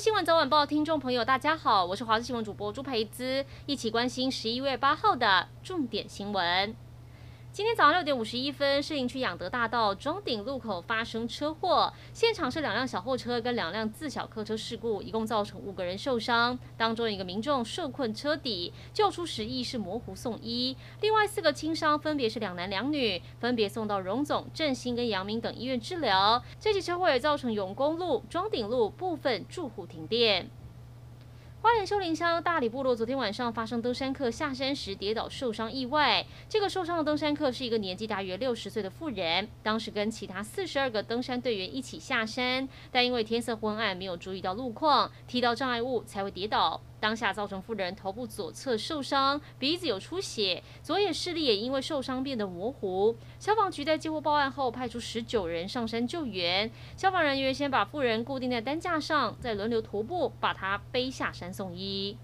[0.00, 6.74] 新闻早晚报，听众朋友，大家好，我是华视新闻主播朱培姿，一起关心十一月八号的重点新闻。
[7.52, 26.40] 今天早上六点五十一分，士林区养德大道庄顶路口发生车祸，现场是两辆小货车跟两辆自小客车事故，一共造成五个人受伤，当中一个民众受困车底，救出时意识模糊送医，另外四个轻伤分别是两男两女，分别送到荣总、振兴跟阳明等医院治疗。
[26.60, 30.48] 这起车祸也造成永公路、庄顶路部分住户停电。
[31.62, 36.24] 花莲秀林乡大里部落昨天晚上发生登山客下山时跌倒受伤意外。
[36.48, 46.80] 这个受伤的登山客是一个年纪大约六十岁的妇人，当时跟其他四十二个登山队员一起下山，但因为天色昏暗，没有注意到路况，踢到障碍物才会跌倒。
[47.00, 53.16] 当下造成妇人头部左侧受伤，鼻子有出血，左眼视力也因为受伤变得模糊。
[53.38, 56.70] 消防局在接获报案后，派出十九人上山救援。
[56.96, 62.16] 消防人员先把妇人固定在担架上，再轮流徒步把她背下山送医。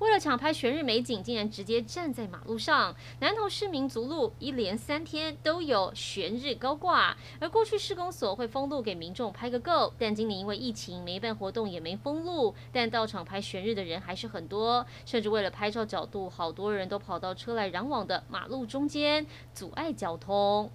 [0.00, 2.94] 为了抢拍悬日美景，竟然直接站在马路上。
[3.20, 20.70] 南投市民族路一连三天都有悬日高挂，而过去施工所会封路给民众拍个够，但今年因为疫情没办活动也没封路，但到场拍悬日的人还是很多，甚至为了拍照角度，好多人都跑到车来人往的马路中间，阻碍交通。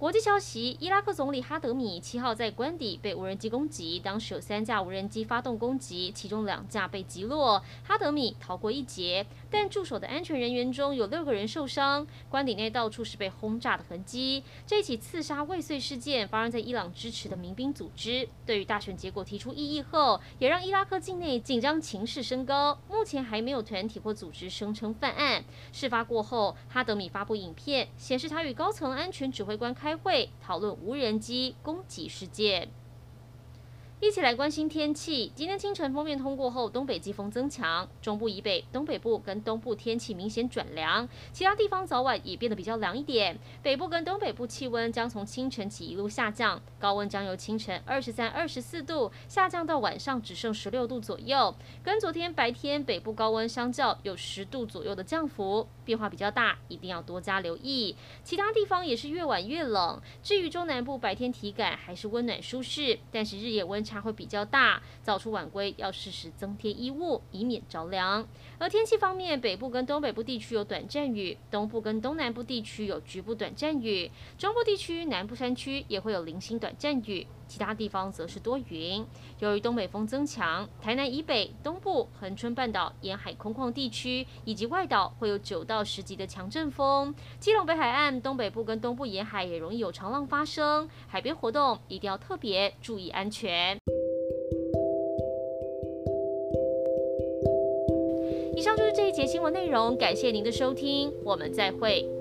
[0.00, 9.26] 国际消息：伊拉克总理哈德米七号在官邸被无人机攻击，当时有三架无人机发动攻击，其中两架被击落，哈德米逃过一劫。
[9.50, 14.42] 但驻守的安全人员中有六个人受伤，官邸内到处是被轰炸的痕迹。
[14.66, 22.80] 这起刺杀未遂事件发生在伊朗支持的民兵组织，对于大选结果提出异议后，也让伊拉克境内紧张情势升高。
[22.88, 25.44] 目前还没有团体或组织声称犯案。
[25.72, 32.68] 事发过后，哈德米发布影片，显示他与高层安全指挥官开开会，讨论无人机攻击事件。
[33.98, 35.30] 一起来关心天气。
[35.34, 43.36] 今天清晨封面通过后，东北季风增强，中部以北、东北部跟东部天气明显转凉，其他地方早晚也变得比较凉一点。
[43.62, 57.96] 北部跟东北部气温将从清晨起一路下降，高温将由清晨二十三、二十四度下降到晚上只剩十六度左右，跟昨天白天北部高温相较有十度左右的降幅，变化比较大，一定要多加留意。
[58.22, 68.24] 其他地方也是越晚越冷，至于中南部白天体感还是温暖舒适，但是日夜温差会比较大，早出晚归要适时增添衣物，以免着凉。
[68.60, 79.04] 而天气方面，北部跟东北部地区有短暂雨，东部跟东南部地区有局部短暂雨，中部地区南部山区也会有零星短暂雨，其他地方则是多云。
[79.40, 87.14] 由于东北风增强，台南以北、东部、恒春半岛沿海空旷地区以及外岛会有九到到十级的强阵风。
[87.38, 93.78] 基隆北海岸、东北部跟东部沿海也容易有长浪发生，海边活动一定要特别注意安全。
[98.54, 102.19] 以上就是这一节新闻内容，感谢您的收听，我们再会。